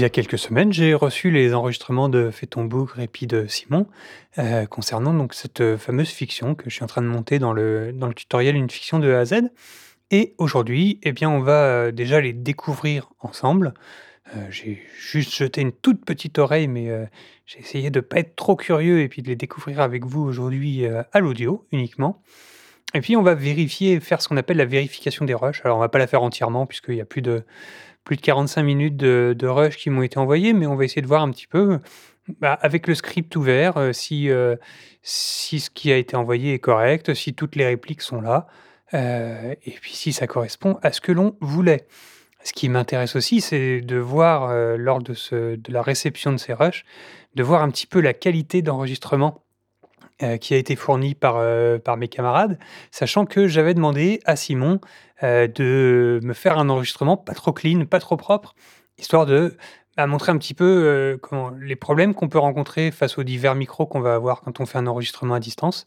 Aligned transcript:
il 0.00 0.02
y 0.02 0.06
a 0.06 0.08
quelques 0.08 0.38
semaines, 0.38 0.72
j'ai 0.72 0.94
reçu 0.94 1.30
les 1.30 1.52
enregistrements 1.52 2.08
de 2.08 2.30
Fais 2.30 2.46
ton 2.46 2.64
bougre 2.64 3.00
et 3.00 3.06
puis 3.06 3.26
de 3.26 3.46
Simon, 3.46 3.86
heu, 4.38 4.66
concernant 4.66 5.12
donc 5.12 5.34
cette, 5.34 5.60
heu, 5.60 5.76
fameuse 5.76 6.08
fiction 6.08 6.54
que 6.54 6.70
je 6.70 6.74
suis 6.74 6.82
en 6.82 6.86
train 6.86 7.02
de 7.02 7.06
monter 7.06 7.38
dans 7.38 7.52
le 7.52 7.92
dans 7.92 8.06
le 8.06 8.14
tutoriel 8.14 8.56
Une 8.56 8.70
fiction 8.70 8.98
de 8.98 9.12
A 9.12 9.18
à 9.18 9.24
Z 9.26 9.50
et 10.10 10.34
aujourd'hui, 10.38 11.00
eh 11.02 11.12
bien, 11.12 11.28
on 11.28 11.40
va, 11.40 11.88
heu, 11.88 11.92
déjà 11.92 12.18
les 12.22 12.32
découvrir 12.32 13.10
ensemble. 13.20 13.74
J'ai 14.48 14.80
juste 14.96 15.34
jeté 15.34 15.60
une 15.60 15.72
toute 15.72 16.04
petite 16.04 16.38
oreille 16.38 16.68
mais, 16.68 16.88
j'ai 17.44 17.58
essayé 17.58 17.90
de 17.90 18.00
pas 18.00 18.20
être 18.20 18.36
trop 18.36 18.56
curieux 18.56 19.00
et 19.00 19.08
puis 19.08 19.20
de 19.20 19.28
les 19.28 19.36
découvrir 19.36 19.80
avec 19.80 20.06
vous 20.06 20.22
aujourd'hui, 20.22 20.86
à 20.86 21.20
l'audio 21.20 21.66
uniquement 21.72 22.22
et 22.94 23.00
puis 23.00 23.16
on 23.16 23.22
va 23.22 23.34
vérifier, 23.34 24.00
faire 24.00 24.20
ce 24.20 24.28
qu'on 24.28 24.36
appelle 24.36 24.56
la 24.56 24.64
vérification 24.64 25.24
des 25.24 25.34
rushs. 25.34 25.60
Alors 25.64 25.76
on 25.76 25.80
va 25.80 25.88
pas 25.88 25.98
la 25.98 26.06
faire 26.06 26.22
entièrement 26.22 26.66
puisqu'il 26.66 26.94
y 26.94 27.00
a 27.00 27.04
plus 27.04 27.22
de 27.22 27.44
plus 28.10 28.16
de 28.16 28.22
45 28.22 28.64
minutes 28.64 28.96
de 28.96 29.36
de 29.38 29.46
rush 29.46 29.76
qui 29.76 29.88
m'ont 29.88 30.02
été 30.02 30.18
envoyés, 30.18 30.52
mais 30.52 30.66
on 30.66 30.74
va 30.74 30.84
essayer 30.84 31.00
de 31.00 31.06
voir 31.06 31.22
un 31.22 31.30
petit 31.30 31.46
peu, 31.46 31.78
bah, 32.40 32.54
avec 32.60 32.88
le 32.88 32.96
script 32.96 33.36
ouvert, 33.36 33.76
heu, 33.78 33.92
si, 33.92 34.28
heu, 34.30 34.58
si 35.00 35.60
ce 35.60 35.70
qui 35.70 35.92
a 35.92 35.96
été 35.96 36.16
envoyé 36.16 36.54
est 36.54 36.58
correct, 36.58 37.14
si 37.14 37.34
toutes 37.34 37.54
les 37.54 37.64
répliques 37.66 38.02
sont 38.02 38.20
là, 38.20 38.48
heu 38.94 39.54
et 39.64 39.70
puis 39.80 39.92
si 39.92 40.12
ça 40.12 40.26
correspond 40.26 40.76
à 40.82 40.90
ce 40.90 41.00
que 41.00 41.12
l'on 41.12 41.36
voulait. 41.40 41.86
Ce 42.42 42.52
qui 42.52 42.68
m'intéresse 42.68 43.14
aussi, 43.14 43.40
c'est 43.40 43.80
de 43.80 43.96
voir, 43.98 44.52
lors 44.76 45.00
de 45.00 45.14
de 45.54 45.72
la 45.72 45.82
réception 45.82 46.32
de 46.32 46.38
ces 46.38 46.52
rushs, 46.52 46.84
de 47.36 47.44
voir 47.44 47.62
un 47.62 47.70
petit 47.70 47.86
peu 47.86 48.00
la 48.00 48.12
qualité 48.12 48.60
d'enregistrement, 48.60 49.44
heu, 50.22 50.36
qui 50.38 50.54
a 50.54 50.56
été 50.58 50.76
fournie 50.76 51.14
par, 51.14 51.38
heu, 51.38 51.78
par 51.84 51.96
mes 51.96 52.08
camarades. 52.08 52.58
Sachant 52.90 53.26
que 53.26 53.48
j'avais 53.48 53.74
demandé 53.74 54.20
à 54.24 54.36
Simon, 54.36 54.80
heu, 55.22 55.48
de 55.48 56.20
me 56.22 56.32
faire 56.34 56.58
un 56.58 56.68
enregistrement 56.68 57.16
pas 57.16 57.34
trop 57.34 57.52
clean, 57.52 57.84
pas 57.86 58.00
trop 58.00 58.16
propre, 58.16 58.54
histoire 58.98 59.26
de, 59.26 59.56
bah, 59.96 60.06
montrer 60.06 60.32
un 60.32 60.38
petit 60.38 60.54
peu, 60.54 61.18
comment 61.22 61.50
les 61.60 61.76
problèmes 61.76 62.14
qu'on 62.14 62.28
peut 62.28 62.38
rencontrer 62.38 62.90
face 62.90 63.18
aux 63.18 63.24
divers 63.24 63.54
micros 63.54 63.86
qu'on 63.86 64.00
va 64.00 64.14
avoir 64.14 64.40
quand 64.42 64.60
on 64.60 64.66
fait 64.66 64.78
un 64.78 64.86
enregistrement 64.86 65.34
à 65.34 65.40
distance 65.40 65.86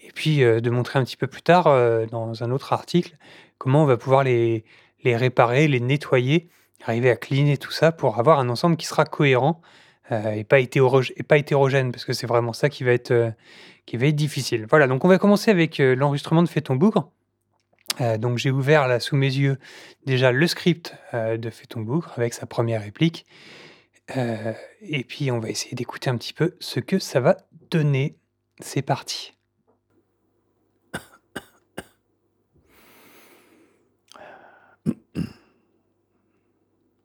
et 0.00 0.12
puis, 0.12 0.38
de 0.40 0.70
montrer 0.70 0.98
un 0.98 1.04
petit 1.04 1.16
peu 1.16 1.26
plus 1.26 1.42
tard, 1.42 1.64
dans 2.10 2.42
un 2.44 2.50
autre 2.52 2.72
article, 2.72 3.16
comment 3.58 3.82
on 3.82 3.86
va 3.86 3.96
pouvoir 3.96 4.24
les 4.24 4.64
les 5.04 5.16
réparer, 5.16 5.68
les 5.68 5.80
nettoyer, 5.80 6.48
arriver 6.84 7.10
à 7.10 7.16
cleaner 7.16 7.56
tout 7.58 7.70
ça 7.70 7.92
pour 7.92 8.18
avoir 8.18 8.38
un 8.40 8.48
ensemble 8.48 8.76
qui 8.76 8.86
sera 8.86 9.04
cohérent, 9.04 9.60
et 10.10 10.44
pas 10.44 10.60
hétérog 10.60 11.12
et 11.16 11.22
pas 11.22 11.38
hétérogène 11.38 11.92
parce 11.92 12.04
que 12.04 12.12
c'est 12.12 12.26
vraiment 12.26 12.52
ça 12.52 12.68
qui 12.68 12.84
va 12.84 12.92
être, 12.92 13.32
être 14.06 14.16
difficile. 14.16 14.66
Voilà, 14.68 14.86
donc 14.86 15.04
on 15.04 15.08
va 15.08 15.18
commencer 15.18 15.50
avec, 15.50 15.80
heu, 15.80 15.94
l'enregistrement 15.94 16.42
de. 16.76 17.10
Heu, 18.00 18.18
donc 18.18 18.38
j'ai 18.38 18.50
ouvert 18.50 18.86
là 18.88 19.00
sous 19.00 19.16
mes 19.16 19.26
yeux 19.26 19.58
déjà 20.06 20.32
le 20.32 20.46
script, 20.46 20.94
de 21.12 21.50
Fais 21.50 21.66
ton 21.66 21.80
bougre 21.80 22.12
avec 22.16 22.34
sa 22.34 22.46
première 22.46 22.82
réplique, 22.82 23.26
et 24.14 25.04
puis 25.04 25.30
on 25.30 25.38
va 25.38 25.50
essayer 25.50 25.74
d'écouter 25.74 26.08
un 26.08 26.16
petit 26.16 26.32
peu 26.32 26.56
ce 26.60 26.80
que 26.80 26.98
ça 26.98 27.20
va 27.20 27.36
donner. 27.70 28.16
C'est 28.60 28.82
parti. 28.82 29.34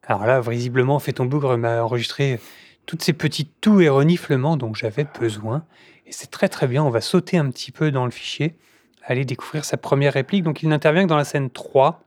Alors 0.08 0.26
là, 0.26 0.42
visiblement, 0.42 1.00
Fais 1.00 1.14
ton 1.14 1.26
bougre 1.26 1.58
m'a 1.58 1.84
enregistré 1.84 2.40
toutes 2.86 3.04
ces 3.04 3.14
petites 3.14 3.60
toux 3.62 3.82
et 3.82 3.90
reniflements 3.90 4.58
dont 4.58 4.74
j'avais 4.74 5.06
besoin 5.20 5.66
et 6.06 6.12
c'est 6.12 6.28
très, 6.30 6.50
très 6.50 6.68
bien. 6.68 6.84
On 6.84 6.90
va 6.90 7.02
sauter 7.02 7.38
un 7.38 7.50
petit 7.50 7.72
peu 7.72 7.92
dans 7.92 8.06
le 8.06 8.12
fichier, 8.12 8.58
aller 9.04 9.26
découvrir 9.26 9.66
sa 9.66 9.78
première 9.78 10.14
réplique. 10.14 10.44
Donc 10.44 10.64
il 10.64 10.70
n'intervient 10.70 11.04
que 11.04 11.10
dans 11.10 11.18
la 11.18 11.24
scène 11.26 11.50
3. 11.50 12.04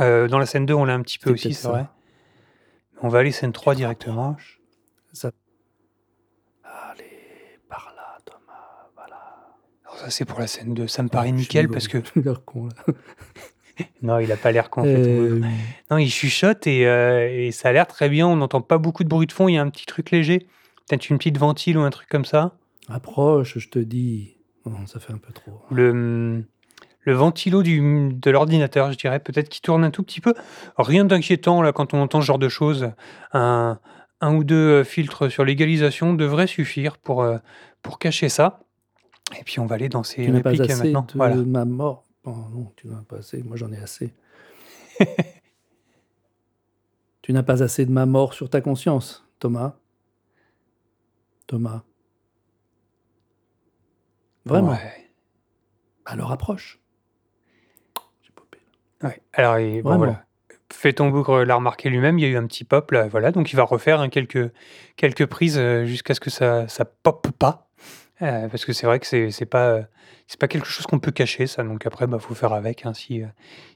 Heu, 0.00 0.28
dans 0.28 0.38
la 0.38 0.46
scène 0.46 0.66
2, 0.66 0.74
on 0.74 0.84
l'a 0.84 0.94
un 0.94 1.02
petit 1.02 1.18
peu 1.18 1.32
aussi, 1.32 1.52
c'est 1.52 1.68
vrai. 1.68 1.86
On 3.02 3.08
va 3.08 3.18
aller 3.18 3.32
scène 3.32 3.50
Tu 3.52 3.60
3 3.60 3.74
te 3.74 3.78
directement. 3.78 4.36
Ça 5.12 5.30
allez, 6.64 7.58
par 7.68 7.92
là, 7.96 8.18
Thomas, 8.24 8.88
voilà. 8.94 9.56
Alors 9.84 9.98
ça, 9.98 10.10
c'est 10.10 10.24
pour 10.24 10.38
la 10.40 10.46
scène 10.46 10.74
2. 10.74 10.86
Ça 10.86 11.02
me 11.02 11.08
Oh, 11.08 11.12
paraît 11.12 11.32
nickel 11.32 11.68
parce 11.68 11.88
que 11.88 11.98
con 12.46 12.68
là. 12.68 12.94
non, 14.02 14.18
il 14.18 14.30
a 14.32 14.36
pas 14.36 14.52
l'air 14.52 14.70
con. 14.70 14.84
Hem 14.84 15.46
Non, 15.90 15.98
il 15.98 16.10
chuchote 16.10 16.66
et 16.66 16.84
heu 16.86 17.28
et 17.30 17.50
ça 17.52 17.68
a 17.68 17.72
l'air 17.72 17.86
très 17.86 18.08
bien. 18.08 18.26
On 18.26 18.36
n'entend 18.36 18.60
pas 18.60 18.78
beaucoup 18.78 19.04
de 19.04 19.08
bruit 19.08 19.26
de 19.26 19.32
fond. 19.32 19.48
Il 19.48 19.54
y 19.54 19.58
a 19.58 19.62
un 19.62 19.70
petit 19.70 19.86
truc 19.86 20.10
léger, 20.10 20.40
peut-être 20.88 21.08
une 21.10 21.18
petite 21.18 21.38
ventile 21.38 21.78
ou 21.78 21.80
un 21.82 21.90
truc 21.90 22.08
comme 22.08 22.24
ça. 22.24 22.56
Approche, 22.88 23.58
je 23.58 23.68
te 23.68 23.78
dis. 23.78 24.36
Non, 24.66 24.86
ça 24.86 25.00
fait 25.00 25.12
un 25.12 25.18
peu 25.18 25.32
trop. 25.32 25.52
Le, 25.70 26.44
le 27.02 27.12
ventilo 27.14 27.62
du, 27.62 28.10
de 28.12 28.30
l'ordinateur, 28.30 28.92
je 28.92 28.98
dirais, 28.98 29.20
peut-être 29.20 29.48
qu'il 29.48 29.62
tourne 29.62 29.84
un 29.84 29.90
tout 29.90 30.02
petit 30.02 30.20
peu. 30.20 30.34
Rien 30.76 31.04
d'inquiétant 31.04 31.62
là 31.62 31.72
quand 31.72 31.94
on 31.94 32.00
entend 32.02 32.20
ce 32.20 32.26
genre 32.26 32.38
de 32.38 32.48
choses. 32.48 32.90
Un 33.32 33.78
1 34.20 34.34
ou 34.34 34.44
2, 34.44 34.54
heu, 34.80 34.84
filtres 34.84 35.30
sur 35.30 35.44
l'égalisation 35.46 36.12
devraient 36.12 36.46
suffire 36.46 36.98
pour, 36.98 37.26
pour 37.82 37.98
cacher 37.98 38.28
ça 38.28 38.60
et 39.38 39.44
puis 39.44 39.60
on 39.60 39.66
va 39.66 39.76
aller 39.76 39.88
dans 39.88 40.02
ses 40.02 40.24
Tu 40.26 40.30
pas 40.42 40.50
répliques, 40.50 40.70
assez 40.70 40.84
maintenant. 40.84 41.06
de 41.08 41.12
Voilà. 41.16 41.36
ma 41.36 41.64
mort 41.64 42.04
oh 42.30 42.48
non, 42.50 42.72
tu 42.76 42.86
n'en 42.88 42.98
as 42.98 43.02
pas 43.02 43.16
assez, 43.18 43.42
moi 43.42 43.56
j'en 43.56 43.72
ai 43.72 43.78
assez. 43.78 44.14
Tu 47.22 47.32
n'as 47.34 47.42
pas 47.42 47.62
assez 47.62 47.84
de 47.84 47.90
ma 47.92 48.06
mort 48.06 48.32
sur 48.34 48.48
ta 48.48 48.60
conscience, 48.60 49.26
Thomas. 49.38 49.74
Thomas. 51.46 51.82
Vraiment? 54.46 54.70
Ouais. 54.72 55.10
Alors 56.06 56.32
approche. 56.32 56.80
J'ai 58.22 58.30
popé. 58.34 58.58
Ouais, 59.02 59.20
alors 59.34 59.56
et 59.58 59.82
bon 59.82 59.90
Vraiment. 59.90 60.04
voilà. 60.06 60.24
Fais 60.72 60.92
ton 60.92 61.10
bougre 61.10 61.42
l'a 61.44 61.56
remarqué 61.56 61.90
lui-même, 61.90 62.18
il 62.18 62.22
y 62.22 62.24
a 62.24 62.28
eu 62.28 62.36
un 62.36 62.46
petit 62.46 62.64
pop 62.64 62.90
là, 62.92 63.08
voilà, 63.08 63.32
donc 63.32 63.52
il 63.52 63.56
va 63.56 63.64
refaire, 63.64 64.00
hein, 64.00 64.08
quelques 64.08 64.50
quelques 64.96 65.26
prises, 65.26 65.58
heu, 65.58 65.84
jusqu'à 65.84 66.14
ce 66.14 66.20
que 66.20 66.30
ça 66.30 66.68
ça 66.68 66.84
poppe 66.84 67.30
pas, 67.32 67.68
heu, 68.22 68.48
parce 68.50 68.64
que 68.64 68.72
c'est 68.72 68.86
vrai 68.86 68.98
que 69.00 69.06
c'est 69.06 69.30
c'est 69.30 69.46
pas, 69.46 69.78
heu, 69.78 69.84
c'est 70.26 70.38
pas 70.38 70.48
quelque 70.48 70.66
chose 70.66 70.86
qu'on 70.86 70.98
peut 70.98 71.10
cacher 71.10 71.46
ça, 71.46 71.62
donc 71.64 71.86
après, 71.86 72.06
bah, 72.06 72.18
faut 72.18 72.34
faire 72.34 72.52
avec, 72.52 72.86
hein, 72.86 72.94
si, 72.94 73.22
heu, 73.22 73.28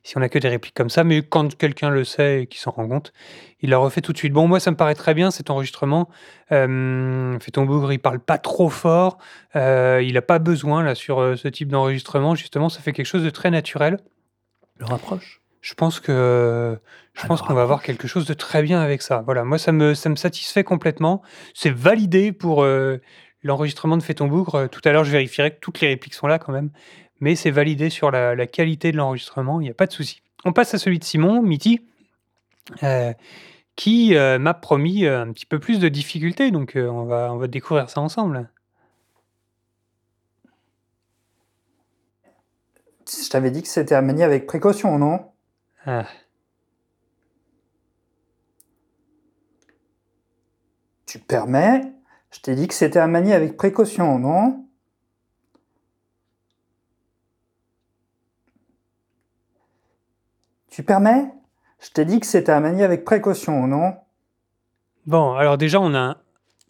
si 0.02 0.16
on 0.18 0.22
a 0.22 0.28
que 0.28 0.38
des 0.38 0.48
répliques 0.48 0.74
comme 0.74 0.90
ça, 0.90 1.04
mais 1.04 1.22
quand 1.22 1.56
quelqu'un 1.56 1.90
le 1.90 2.04
sait 2.04 2.42
et 2.42 2.46
qu'il 2.46 2.60
s'en 2.60 2.70
rend 2.70 2.86
compte, 2.88 3.12
il 3.60 3.70
la 3.70 3.78
refait 3.78 4.00
tout 4.00 4.12
de 4.12 4.18
suite. 4.18 4.32
Bon, 4.32 4.46
moi, 4.46 4.60
ça 4.60 4.70
me 4.70 4.76
paraît 4.76 4.94
très 4.94 5.14
bien 5.14 5.30
cet 5.30 5.50
enregistrement. 5.50 6.08
Fais 6.50 7.50
ton 7.52 7.64
bougre, 7.64 7.92
il 7.92 7.98
parle 7.98 8.20
pas 8.20 8.38
trop 8.38 8.68
fort, 8.68 9.18
il 9.54 10.16
a 10.16 10.22
pas 10.22 10.38
besoin 10.38 10.82
là 10.82 10.94
sur, 10.94 11.36
ce 11.36 11.48
type 11.48 11.68
d'enregistrement, 11.68 12.34
justement, 12.34 12.68
ça 12.68 12.80
fait 12.80 12.92
quelque 12.92 13.06
chose 13.06 13.24
de 13.24 13.30
très 13.30 13.50
naturel. 13.50 13.98
Alors 14.78 14.92
approche. 14.92 15.40
Je 15.60 15.72
pense 15.72 15.98
que 15.98 16.78
je 17.14 17.26
pense 17.26 17.40
Alors 17.40 17.48
qu'on 17.48 17.54
va 17.54 17.62
avoir 17.62 17.82
quelque 17.82 18.06
chose 18.06 18.26
de 18.26 18.34
très 18.34 18.62
bien 18.62 18.80
avec 18.80 19.00
ça. 19.00 19.22
Voilà, 19.24 19.44
moi 19.44 19.56
ça 19.56 19.72
me 19.72 19.94
ça 19.94 20.10
me 20.10 20.16
satisfait 20.16 20.62
complètement. 20.62 21.22
C'est 21.54 21.70
validé 21.70 22.32
pour, 22.32 22.66
l'enregistrement 23.44 23.96
de 23.98 24.02
Fais 24.02 24.14
ton 24.14 24.26
bougre, 24.28 24.56
heu, 24.58 24.68
tout 24.68 24.80
à 24.84 24.92
l'heure 24.92 25.04
je 25.04 25.12
vérifierai 25.12 25.52
que 25.52 25.60
toutes 25.60 25.80
les 25.82 25.88
répliques 25.88 26.14
sont 26.14 26.26
là 26.28 26.38
quand 26.40 26.52
même, 26.52 26.70
mais 27.20 27.36
c'est 27.36 27.50
validé 27.52 27.90
sur 27.90 28.10
la 28.10 28.34
la 28.34 28.46
qualité 28.48 28.92
de 28.92 28.96
l'enregistrement, 28.98 29.60
il 29.60 29.68
y 29.68 29.70
a 29.70 29.74
pas 29.74 29.86
de 29.86 29.92
souci. 29.92 30.22
On 30.44 30.52
passe 30.52 30.74
à 30.74 30.78
celui 30.78 30.98
de 30.98 31.04
Simon, 31.04 31.42
Mitty, 31.42 31.80
heu, 32.84 33.14
qui, 33.76 34.14
heu, 34.16 34.38
m'a 34.38 34.54
promis, 34.54 35.06
un 35.08 35.32
petit 35.32 35.46
peu 35.46 35.58
plus 35.60 35.80
de 35.80 35.88
difficulté, 35.90 36.50
donc 36.52 36.76
heu, 36.76 36.90
on 36.90 37.04
va 37.06 37.32
on 37.32 37.38
va 37.38 37.48
découvrir 37.48 37.90
ça 37.90 38.00
ensemble. 38.02 38.50
Je 43.06 43.28
t'avais 43.28 43.50
dit 43.50 43.62
que 43.62 43.68
c'était 43.68 43.94
à 43.94 44.02
manier 44.02 44.24
avec 44.24 44.46
précaution, 44.46 44.98
non? 44.98 45.32
Ah. 45.86 46.06
Tu 51.06 51.18
permets? 51.18 51.93
Je 52.34 52.40
t'ai 52.40 52.56
dit 52.56 52.66
que 52.66 52.74
c'était 52.74 52.98
à 52.98 53.06
manier 53.06 53.32
avec 53.32 53.56
précaution, 53.56 54.18
non? 54.18 54.66
Tu 60.68 60.82
permets? 60.82 61.30
Je 61.80 61.90
t'ai 61.90 62.04
dit 62.04 62.18
que 62.18 62.26
c'était 62.26 62.50
à 62.50 62.58
manier 62.58 62.82
avec 62.82 63.04
précaution, 63.04 63.68
non? 63.68 63.94
Bon, 65.06 65.34
alors 65.34 65.56
déjà 65.58 65.80
on 65.80 65.94
a 65.94 66.16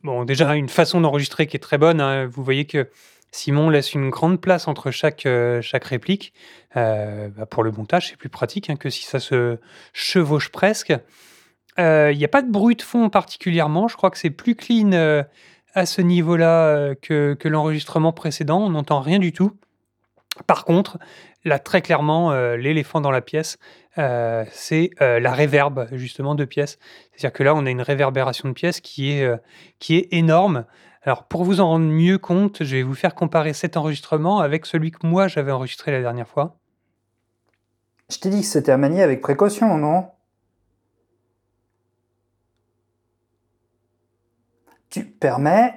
bon 0.02 0.25
déjà 0.25 0.55
une 0.55 0.69
façon 0.69 1.00
d'enregistrer 1.00 1.46
qui 1.46 1.56
est 1.56 1.61
très 1.61 1.78
bonne, 1.78 2.00
hein. 2.00 2.26
Vous 2.26 2.44
voyez 2.44 2.66
que 2.66 2.90
Simon 3.32 3.70
laisse 3.70 3.94
une 3.94 4.11
grande 4.11 4.43
place 4.43 4.69
entre 4.69 4.90
chaque, 4.90 5.26
chaque 5.62 5.84
réplique. 5.84 6.34
Heu, 6.76 7.32
bah, 7.34 7.46
pour 7.46 7.62
le 7.62 7.72
montage, 7.72 8.11
c'est 8.11 8.16
plus 8.16 8.28
pratique, 8.28 8.69
hein, 8.69 8.76
que 8.76 8.90
si 8.90 9.05
ça 9.05 9.19
se 9.19 9.58
chevauche 9.94 10.50
presque. 10.50 10.93
Heu, 11.78 12.12
il 12.12 12.19
y 12.19 12.25
a 12.25 12.28
pas 12.28 12.43
de 12.43 12.50
bruit 12.50 12.76
de 12.76 12.82
fond 12.82 13.08
particulièrement, 13.08 13.88
je 13.88 13.96
crois 13.96 14.11
que 14.11 14.19
c'est 14.19 14.31
plus 14.31 14.55
clean, 14.55 14.93
à 15.75 15.87
ce 15.87 16.00
niveau-là, 16.00 16.76
heu, 16.76 16.94
que 16.94 17.49
l'enregistrement 17.49 18.12
précédent, 18.12 18.59
on 18.61 18.71
n'entend 18.71 19.00
rien 19.00 19.19
du 19.19 19.32
tout. 19.32 19.53
Par 20.47 20.65
contre, 20.65 20.99
là 21.44 21.59
très 21.59 21.82
clairement, 21.82 22.32
heu, 22.32 22.56
l'éléphant 22.56 23.00
dans 23.00 23.11
la 23.11 23.21
pièce, 23.21 23.59
heu, 23.99 24.44
c'est, 24.50 24.91
la 25.00 25.32
réverb 25.32 25.88
justement 25.93 26.35
de 26.35 26.44
pièce. 26.44 26.79
C'est-à-dire 27.12 27.32
que 27.32 27.43
là, 27.43 27.55
on 27.55 27.67
a 27.67 27.71
une 27.71 27.82
réverbération 27.82 28.49
de 28.49 28.55
pièce 28.55 28.81
qui 28.81 29.12
est, 29.12 29.29
qui 29.79 29.97
est 29.97 30.09
énorme. 30.12 30.65
Alors 31.03 31.25
pour 31.25 31.44
vous 31.44 31.61
en 31.61 31.69
rendre 31.69 31.85
mieux 31.85 32.17
compte, 32.17 32.65
je 32.65 32.76
vais 32.76 32.82
vous 32.82 32.94
faire 32.94 33.15
comparer 33.15 33.53
cet 33.53 33.76
enregistrement 33.76 34.41
avec 34.41 34.65
celui 34.65 34.91
que 34.91 35.06
moi 35.06 35.29
j'avais 35.29 35.53
enregistré 35.53 35.93
la 35.93 36.00
dernière 36.00 36.29
fois. 36.29 36.56
Je 38.11 38.19
t'ai 38.19 38.31
dit 38.31 38.41
que 38.41 38.47
c'était 38.47 38.73
à 38.73 38.79
manier 38.79 39.03
avec 39.03 39.21
précaution, 39.21 39.76
non? 39.76 40.06
Tu 44.94 45.05
permets 45.05 45.75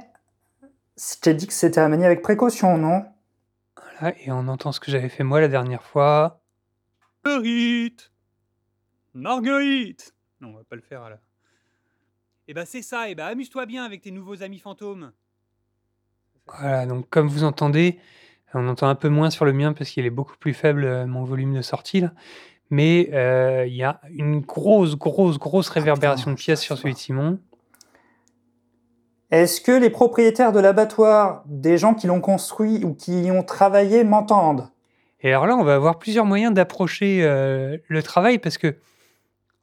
Je 0.96 1.20
t'ai 1.20 1.34
dit 1.34 1.48
que 1.48 1.54
c'était 1.54 1.80
à 1.80 1.88
manier 1.88 2.06
avec 2.06 2.22
précaution, 2.22 2.78
non? 2.78 3.04
Voilà, 3.76 4.16
et 4.20 4.32
on 4.32 4.48
entend 4.48 4.72
ce 4.72 4.80
que 4.80 4.92
j'avais 4.92 5.10
fait 5.10 5.24
moi 5.24 5.42
la 5.42 5.48
dernière 5.48 5.82
fois. 5.82 6.44
Marguerite 7.26 8.12
Marguerite 9.16 10.14
Non, 10.40 10.50
on 10.50 10.58
va 10.58 10.64
pas 10.66 10.76
le 10.76 10.84
faire 10.84 11.10
là. 11.10 11.18
Eh 12.48 12.54
ben 12.54 12.64
c'est 12.64 12.84
ça, 12.84 13.10
eh 13.10 13.16
ben 13.16 13.26
amuse-toi 13.26 13.66
bien 13.66 13.86
avec 13.86 14.04
tes 14.04 14.12
nouveaux 14.12 14.44
amis 14.44 14.60
fantômes. 14.60 15.12
Voilà, 16.46 16.86
donc 16.86 17.10
comme 17.10 17.28
vous 17.28 17.44
entendez, 17.44 18.00
on 18.54 18.68
entend 18.68 18.88
un 18.88 18.94
peu 18.94 19.10
moins 19.10 19.32
sur 19.32 19.46
le 19.46 19.54
mien 19.54 19.74
parce 19.74 19.90
qu'il 19.90 20.06
est 20.06 20.12
beaucoup 20.12 20.38
plus 20.38 20.54
faible, 20.54 20.84
euh, 20.86 21.08
mon 21.08 21.24
volume 21.24 21.56
de 21.56 21.64
sortie 21.64 22.02
là. 22.02 22.14
Mais 22.70 23.10
euh, 23.14 23.66
il 23.66 23.74
y 23.74 23.84
a 23.84 24.00
une 24.12 24.42
grosse, 24.42 24.96
grosse, 24.96 25.40
grosse 25.40 25.70
réverbération 25.70 26.30
de 26.30 26.36
pièces 26.36 26.62
sur 26.62 26.78
celui 26.78 26.94
de 26.94 27.00
Simon. 27.00 27.40
Est-ce 29.32 29.60
que 29.60 29.72
les 29.72 29.90
propriétaires 29.90 30.54
de 30.54 30.60
l'abattoir, 30.60 31.44
des 31.46 31.78
gens 31.78 31.94
qui 31.94 32.08
l'ont 32.08 32.22
construit 32.22 32.84
ou 32.86 32.94
qui 32.94 33.24
y 33.24 33.32
ont 33.32 33.44
travaillé, 33.44 34.04
m'entendent? 34.04 34.70
Et 35.22 35.30
alors 35.30 35.48
là, 35.48 35.56
on 35.56 35.64
va 35.64 35.76
avoir 35.76 36.00
plusieurs 36.00 36.26
moyens 36.26 36.54
d'approcher 36.54 37.24
euh, 37.24 37.78
le 37.88 38.04
travail 38.04 38.40
parce 38.40 38.58
que, 38.58 38.76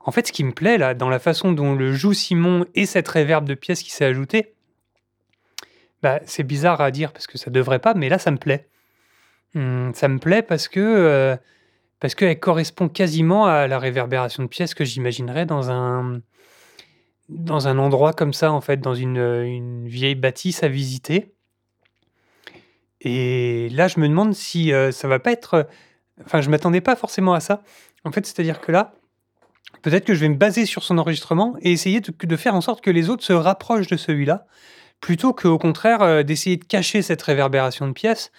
en 0.00 0.10
fait, 0.10 0.26
ce 0.26 0.32
qui 0.32 0.44
me 0.44 0.52
plaît 0.52 0.76
là, 0.76 0.92
dans 0.92 1.08
la 1.08 1.18
façon 1.18 1.52
dont 1.52 1.74
le 1.74 1.92
joue 1.92 2.12
Simon 2.12 2.66
et 2.74 2.84
cette 2.84 3.08
réverbe 3.08 3.46
de 3.46 3.54
pièces 3.54 3.82
qui 3.82 3.90
s'est 3.90 4.04
ajoutée, 4.04 4.54
bah, 6.02 6.20
c'est 6.26 6.42
bizarre 6.42 6.82
à 6.82 6.90
dire 6.90 7.12
parce 7.12 7.26
que 7.26 7.38
ça 7.38 7.50
devrait 7.50 7.78
pas, 7.78 7.94
mais 7.94 8.10
là, 8.10 8.18
ça 8.18 8.30
me 8.30 8.36
plaît. 8.36 8.68
Hum, 9.54 9.92
ça 9.94 10.08
me 10.08 10.18
plaît 10.18 10.42
parce 10.42 10.68
que 10.68 10.80
euh, 10.80 11.36
parce 12.00 12.14
qu'elle 12.14 12.38
correspond 12.38 12.88
quasiment 12.88 13.46
à 13.46 13.66
la 13.66 13.78
réverbération 13.78 14.42
de 14.42 14.48
pièces 14.48 14.74
que 14.74 14.84
j'imaginerais 14.84 15.46
dans 15.46 15.70
un 15.70 16.20
dans 17.28 17.68
un 17.68 17.78
endroit 17.78 18.12
comme 18.12 18.32
ça, 18.32 18.52
en 18.52 18.60
fait, 18.60 18.80
dans 18.80 18.94
une, 18.94 19.86
vieille 19.86 20.14
bâtisse 20.14 20.62
à 20.62 20.68
visiter. 20.68 21.34
Et 23.00 23.68
là, 23.70 23.88
je 23.88 24.00
me 24.00 24.08
demande 24.08 24.34
si 24.34 24.72
euh, 24.72 24.90
ça 24.92 25.08
va 25.08 25.18
pas 25.18 25.32
être. 25.32 25.54
euh, 25.54 25.62
Enfin, 26.24 26.40
je 26.40 26.50
m'attendais 26.50 26.80
pas 26.80 26.96
forcément 26.96 27.34
à 27.34 27.40
ça. 27.40 27.62
En 28.04 28.12
fait, 28.12 28.26
c'est-à-dire 28.26 28.60
que 28.60 28.70
là, 28.70 28.94
peut-être 29.82 30.04
que 30.04 30.14
je 30.14 30.20
vais 30.20 30.28
me 30.28 30.36
baser 30.36 30.66
sur 30.66 30.82
son 30.82 30.98
enregistrement 30.98 31.56
et 31.60 31.72
essayer 31.72 32.00
de, 32.00 32.36
faire 32.36 32.54
en 32.54 32.60
sorte 32.60 32.82
que 32.82 32.90
les 32.90 33.10
autres 33.10 33.24
se 33.24 33.32
rapprochent 33.32 33.88
de 33.88 33.96
celui-là, 33.96 34.46
plutôt 35.00 35.32
qu'au 35.32 35.58
contraire 35.58 36.02
euh, 36.02 36.22
d'essayer 36.22 36.56
de 36.56 36.64
cacher 36.64 37.02
cette 37.02 37.22
réverbération 37.22 37.88
de 37.88 37.92
pièces 37.92 38.30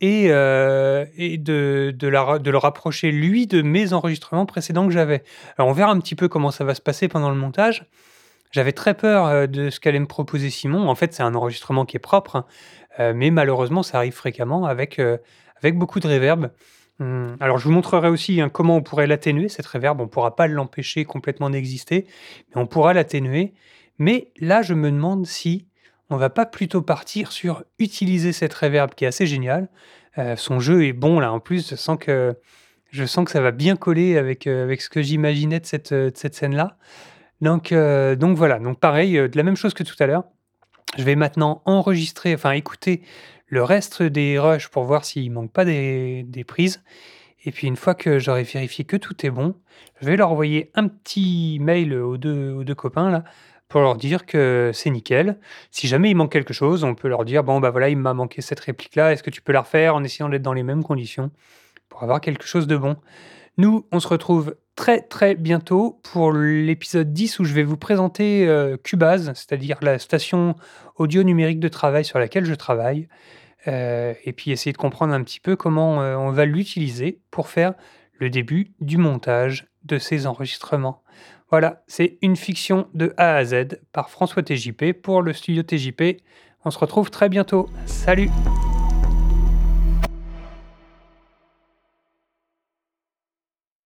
et, 0.00 0.26
euh, 0.30 1.06
de 1.16 2.06
le 2.06 2.58
rapprocher, 2.58 3.10
lui, 3.10 3.46
de 3.46 3.62
mes 3.62 3.92
enregistrements 3.92 4.46
précédents 4.46 4.86
que 4.86 4.92
j'avais. 4.92 5.24
Alors, 5.58 5.68
on 5.68 5.72
verra 5.72 5.90
un 5.90 5.98
petit 5.98 6.14
peu 6.14 6.28
comment 6.28 6.50
ça 6.50 6.64
va 6.64 6.74
se 6.74 6.82
passer 6.82 7.08
pendant 7.08 7.30
le 7.30 7.36
montage. 7.36 7.86
J'avais 8.56 8.72
très 8.72 8.94
peur 8.94 9.26
euh, 9.26 9.46
de 9.46 9.68
ce 9.68 9.80
qu'allait 9.80 10.00
me 10.00 10.06
proposer 10.06 10.48
Simon. 10.48 10.88
En 10.88 10.94
fait, 10.94 11.12
c'est 11.12 11.22
un 11.22 11.34
enregistrement 11.34 11.84
qui 11.84 11.98
est 11.98 12.00
propre, 12.00 12.46
euh, 12.98 13.12
mais 13.14 13.30
malheureusement, 13.30 13.82
ça 13.82 13.98
arrive 13.98 14.14
fréquemment 14.14 14.64
avec, 14.64 14.98
euh, 14.98 15.18
avec 15.58 15.76
beaucoup 15.76 16.00
de 16.00 16.08
réverb. 16.08 16.50
Hum, 16.98 17.36
Alors, 17.38 17.58
je 17.58 17.64
vous 17.64 17.70
montrerai 17.70 18.08
aussi 18.08 18.40
hein, 18.40 18.48
comment 18.48 18.76
on 18.76 18.82
pourrait 18.82 19.06
l'atténuer, 19.06 19.50
cette 19.50 19.66
réverb. 19.66 20.00
On 20.00 20.04
ne 20.04 20.08
pourra 20.08 20.36
pas 20.36 20.46
l'empêcher 20.46 21.04
complètement 21.04 21.50
d'exister, 21.50 22.06
mais 22.48 22.62
on 22.62 22.66
pourra 22.66 22.94
l'atténuer. 22.94 23.52
Mais 23.98 24.32
là, 24.40 24.62
je 24.62 24.72
me 24.72 24.90
demande 24.90 25.26
si 25.26 25.66
on 26.08 26.16
va 26.16 26.30
pas 26.30 26.46
plutôt 26.46 26.80
partir 26.80 27.32
sur 27.32 27.62
utiliser 27.78 28.32
cette 28.32 28.54
réverb 28.54 28.94
qui 28.94 29.04
est 29.04 29.08
assez 29.08 29.26
géniale. 29.26 29.68
Son 30.36 30.60
jeu 30.60 30.86
est 30.86 30.94
bon 30.94 31.20
là 31.20 31.30
en 31.30 31.40
plus. 31.40 31.68
Je 31.68 31.74
sens 31.74 31.98
que, 32.00 32.34
je 32.90 33.04
sens 33.04 33.26
que 33.26 33.30
ça 33.30 33.42
va 33.42 33.50
bien 33.50 33.76
coller 33.76 34.16
avec, 34.16 34.46
avec 34.46 34.80
ce 34.80 34.88
que 34.88 35.02
j'imaginais 35.02 35.60
de 35.60 35.66
cette, 35.66 35.92
de 35.92 36.12
cette 36.14 36.34
scène-là. 36.34 36.78
Donc, 37.40 37.72
euh, 37.72 38.16
donc 38.16 38.36
voilà, 38.36 38.58
donc 38.58 38.80
pareil, 38.80 39.18
euh, 39.18 39.28
de 39.28 39.36
la 39.36 39.42
même 39.42 39.56
chose 39.56 39.74
que 39.74 39.82
tout 39.82 39.96
à 39.98 40.06
l'heure. 40.06 40.24
Je 40.96 41.02
vais 41.02 41.16
maintenant 41.16 41.62
enregistrer, 41.66 42.34
enfin 42.34 42.52
écouter 42.52 43.02
le 43.48 43.62
reste 43.62 44.02
des 44.02 44.38
rushs 44.38 44.68
pour 44.68 44.84
voir 44.84 45.04
s'il 45.04 45.30
manque 45.30 45.52
pas 45.52 45.64
des, 45.64 46.44
prises. 46.46 46.82
Et 47.44 47.52
puis 47.52 47.66
une 47.66 47.76
fois 47.76 47.94
que 47.94 48.18
j'aurai 48.18 48.42
vérifié 48.42 48.84
que 48.84 48.96
tout 48.96 49.26
est 49.26 49.30
bon, 49.30 49.54
je 50.00 50.06
vais 50.06 50.16
leur 50.16 50.32
envoyer 50.32 50.70
un 50.74 50.88
petit 50.88 51.58
mail 51.60 51.94
aux 51.94 52.16
deux, 52.16 52.52
aux 52.52 52.64
deux 52.64 52.74
copains 52.74 53.10
là 53.10 53.24
pour 53.68 53.80
leur 53.80 53.96
dire 53.96 54.26
que 54.26 54.70
c'est 54.72 54.90
nickel. 54.90 55.38
Si 55.70 55.86
jamais 55.88 56.10
il 56.10 56.14
manque 56.14 56.32
quelque 56.32 56.54
chose, 56.54 56.84
on 56.84 56.94
peut 56.94 57.08
leur 57.08 57.24
dire 57.24 57.44
bon 57.44 57.60
bah 57.60 57.70
voilà, 57.70 57.88
il 57.88 57.98
m'a 57.98 58.14
manqué 58.14 58.42
cette 58.42 58.60
réplique 58.60 58.96
là, 58.96 59.12
est-ce 59.12 59.22
que 59.22 59.30
tu 59.30 59.42
peux 59.42 59.52
la 59.52 59.62
refaire 59.62 59.94
en 59.94 60.02
essayant 60.04 60.28
d'être 60.28 60.42
dans 60.42 60.52
les 60.52 60.62
mêmes 60.62 60.84
conditions 60.84 61.30
pour 61.88 62.02
avoir 62.02 62.20
quelque 62.20 62.46
chose 62.46 62.66
de 62.66 62.76
bon? 62.76 62.96
Nous, 63.58 63.86
on 63.92 64.00
se 64.00 64.08
retrouve 64.08 64.54
très 64.76 65.00
très 65.00 65.34
bientôt 65.34 65.98
pour 66.02 66.32
l'épisode 66.32 67.12
10 67.12 67.40
où 67.40 67.44
je 67.44 67.54
vais 67.54 67.64
vous 67.64 67.78
présenter 67.78 68.46
euh, 68.46 68.76
Cubase, 68.76 69.32
c'est-à-dire 69.34 69.78
la 69.80 69.98
station 69.98 70.54
audio 70.96 71.22
numérique 71.22 71.58
de 71.58 71.68
travail 71.68 72.04
sur 72.04 72.18
laquelle 72.18 72.44
je 72.44 72.54
travaille, 72.54 73.08
euh, 73.66 74.14
et 74.24 74.32
puis 74.32 74.52
essayer 74.52 74.72
de 74.72 74.76
comprendre 74.76 75.14
un 75.14 75.22
petit 75.24 75.40
peu 75.40 75.56
comment 75.56 76.02
euh, 76.02 76.14
on 76.14 76.30
va 76.30 76.44
l'utiliser 76.44 77.20
pour 77.30 77.48
faire 77.48 77.72
le 78.18 78.30
début 78.30 78.72
du 78.80 78.98
montage 78.98 79.66
de 79.84 79.98
ces 79.98 80.26
enregistrements. 80.26 81.02
Voilà, 81.50 81.82
c'est 81.86 82.18
une 82.22 82.36
fiction 82.36 82.88
de 82.94 83.14
A 83.16 83.36
à 83.36 83.44
Z 83.44 83.78
par 83.92 84.10
François 84.10 84.42
TJP 84.42 84.92
pour 84.92 85.22
le 85.22 85.32
studio 85.32 85.62
TJP. 85.62 86.22
On 86.64 86.70
se 86.70 86.78
retrouve 86.78 87.10
très 87.10 87.28
bientôt. 87.28 87.68
Salut 87.86 88.30